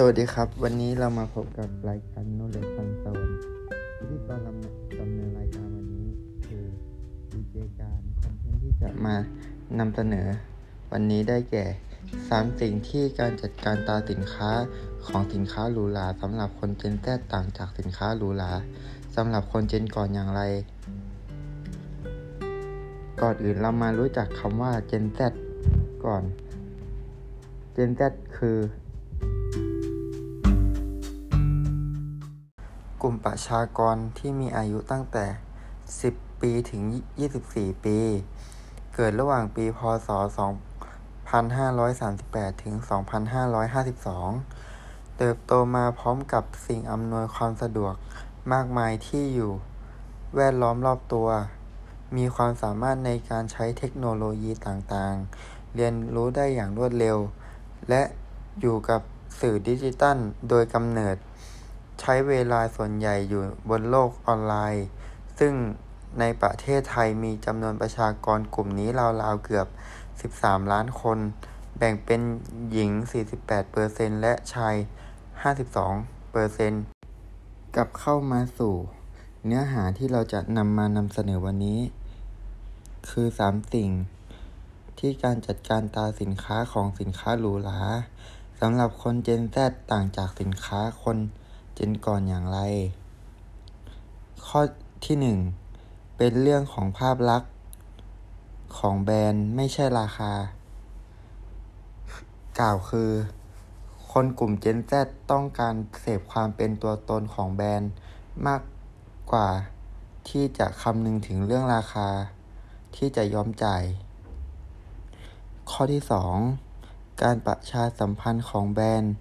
[0.00, 3.28] สวัสดีครับ วันนี้เรามาพบกับรายการโนเลฟันโซน
[4.08, 4.58] ที่ตอนดำ
[5.14, 6.08] เนินรายการวันนี้
[6.46, 6.64] คือ
[7.32, 9.16] ดีเจการคอนเทนต์ที่จะมา
[9.78, 10.28] นำเสนอ
[10.92, 11.64] วันนี้ได้แก่
[12.28, 14.50] สามสิ่งที่การจัดการตาสินค้า
[15.06, 18.52] ของสินค้าหรูหราสำหรับคนเจนแซต่างจากสินค้าหรูหรา
[19.16, 20.42] สำหรับคนเจนก่อนอย่างไร
[23.22, 25.18] ก่อนอื่นเรามารู้จักคำว่าเจนแซ
[26.04, 26.22] ก่อน
[27.72, 28.00] เจนแซ
[28.38, 28.58] คือ
[33.02, 35.24] กลุ่มประชากรที่มีอายุตั้งแต่
[35.84, 36.82] 10 ปีถึง
[37.32, 37.98] 24 ปี
[38.94, 40.08] เกิดระหว่างปี พศ
[41.74, 42.74] 2538 ถึง
[44.36, 47.94] 2552 เติบโตมาพร้อมกับสิ่งอำนวยความสะดวก
[48.52, 49.52] มากมายที่อยู่
[50.36, 51.28] แวดล้อมรอบตัว
[52.16, 57.18] มีความสามารถในการใช้เทคโนโลยีต่างๆ เรียนรู้ได้อย่างรวดเร็ว
[57.88, 58.02] และ
[58.60, 59.00] อยู่กับ
[59.40, 61.16] สื่อดิจิตัลโดยกำเนิด
[62.00, 64.86] ใช้เวลาส่วนใหญ่อยู่บนโลกออนไลน์
[65.38, 65.52] ซึ่ง
[66.20, 68.88] ในประเทศไทยมีจำนวนประชากรกลุ่มนี้
[69.22, 69.66] ราวๆเกือบ
[70.34, 71.18] 13 ล้านคน
[71.78, 72.20] แบ่งเป็น
[72.72, 72.90] หญิง
[73.56, 74.74] 48%และชาย
[75.60, 78.74] 52%กับเข้ามาสู่
[79.44, 81.80] เนื้อหาที่เราจะนำมานำเสนอวันนี้
[83.10, 83.90] คือ 3 สิ่ง
[84.98, 87.80] ที่การจัดการตาสินค้าของสินค้าหรูหรา
[88.60, 89.56] สำหรับคนเจนแซ
[89.92, 91.16] ต่างจากสินค้าคน
[91.78, 92.58] จนก่อนอย่างไร
[94.46, 94.60] ข้อ
[95.04, 95.38] ที่หนึ่ง
[96.16, 97.52] เป็นเรื่องของภาพลักษณ์
[98.78, 100.32] ของแบรนด์ไม่ใช่ราคา
[102.60, 103.10] กล่าวคือ
[104.10, 104.92] คนกลุ่ม Gen Z
[105.30, 107.90] ต้องการเสพความเป็นตัวตนของแบรนด์
[108.46, 108.62] มาก
[109.32, 109.48] กว่า
[110.28, 112.08] ที่จะคำนึงถึงเรื่องราคา
[112.96, 113.82] ที่จะยอมจ่าย
[115.70, 116.02] ข้อที่
[116.60, 119.12] 2 การประชาสัมพันธ์ของแบรนด์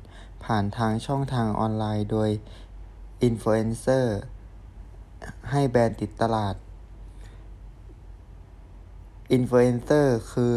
[0.48, 2.30] ผ่านทางช่องทางออนไลน์โดย
[3.24, 4.18] อินฟลูเอนเซอร์
[5.52, 6.56] ให้แบรนด์ติดตลาด
[9.32, 10.56] อินฟลูเอนเซอร์คือ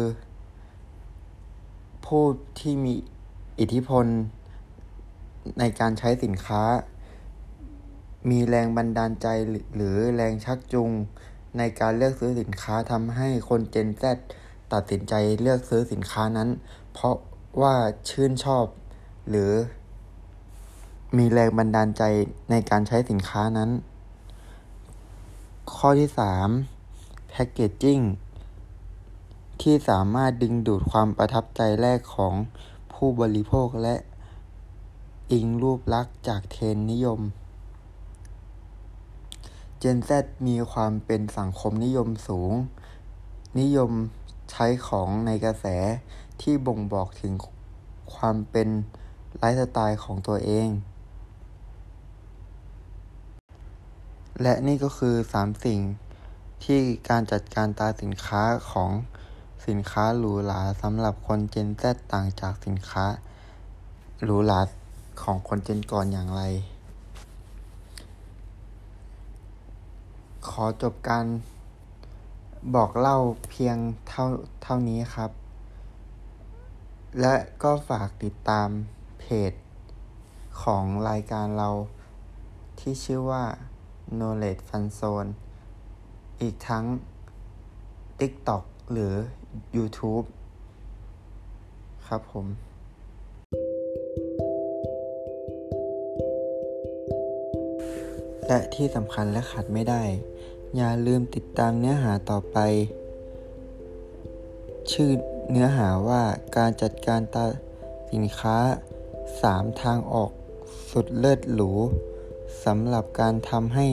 [2.05, 2.23] ผู้
[2.59, 2.93] ที่มี
[3.59, 4.05] อิทธิพล
[5.59, 6.63] ในการใช้สินค้า
[8.29, 9.27] มีแรงบันดาลใจ
[9.75, 10.91] หรือแรงชักจูง
[11.57, 14.03] ในการเลือกซื้อสินค้าทำให้คนเจนแซ
[14.73, 16.49] ตัดสินใจเลือกซื้อสินค้านั้น
[16.93, 17.15] เพราะ
[17.61, 17.75] ว่า
[18.09, 18.65] ชื่นชอบ
[19.29, 19.51] หรือ
[21.17, 22.03] มีแรงบันดาลใจ
[22.49, 23.69] ในการใช้สินค้านั้น
[25.73, 26.09] ข้อที่
[26.69, 27.29] 3.
[27.29, 27.99] แพคเกจจิ้ง
[29.61, 32.33] ที่สามารถดึงดูดความประทับใจแรกของ
[32.93, 33.95] ผู้บริโภคและ
[35.31, 37.19] อิงรูปลักษณ์จากเทรนนิยม
[39.81, 40.11] Gen Z
[40.47, 42.53] มีความเป็นสังคมนิยมสูง
[43.59, 43.91] นิยม
[44.51, 45.65] ใช้ของในกระแส
[46.41, 47.33] ที่บ่งบอกถึง
[48.15, 48.67] ความเป็น
[49.37, 50.69] ไลฟ์สไตล์ของตัวเอง
[54.41, 55.79] และนี่ก็คือสามสิ่ง
[56.63, 56.79] ที่
[57.09, 58.91] การจัดการตาสินค้าของ
[59.67, 63.05] สินค้าหรูหราสำหรับคนเจนแซต่างจากสินค้า
[64.23, 64.61] หรูหรา
[65.23, 66.43] ของคนเจนก่อนอย่างไร
[70.49, 71.25] ขอจบการ
[72.75, 73.17] บอกเล่า
[73.49, 73.77] เพียง
[74.07, 74.25] เท่า
[74.63, 75.31] เท่านี้ครับ
[77.21, 78.69] และก็ฝากติดตาม
[79.19, 79.51] เพจ
[80.63, 81.69] ของรายการเรา
[82.79, 83.45] ที่ชื่อว่า
[84.17, 85.29] Knowledge Fun Zone
[86.41, 86.85] อีกทั้ง
[88.19, 89.13] TikTok หรือ
[89.75, 90.25] YouTube
[92.07, 92.45] ครับผม
[98.47, 100.03] และที่สำคัญและขาดไม่ได้
[100.75, 102.57] อย่าลืมติดตามเนื้อหาต่อไป
[104.91, 105.09] ชื่อ
[105.51, 106.23] เนื้อหาว่า
[106.57, 107.45] การจัดการตา
[108.11, 108.57] สินค้า
[109.19, 110.31] 3 ทางออก
[110.91, 111.71] สุดเลิศหรู
[112.65, 113.87] สำหรับการทำให้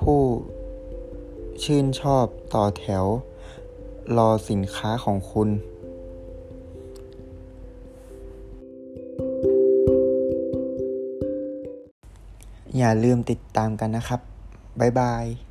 [0.00, 0.20] ผู้
[1.62, 3.04] ชื่นชอบต่อแถว
[4.16, 5.48] รอสินค้าของคุณ
[12.76, 14.20] อย่าลืมติดตามกันนะครับ
[14.80, 15.47] บ๊ายบาย